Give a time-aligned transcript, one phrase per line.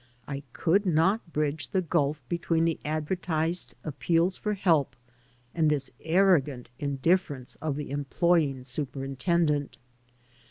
[0.27, 4.95] I could not bridge the gulf between the advertised appeals for help
[5.53, 9.77] and this arrogant indifference of the employing superintendent.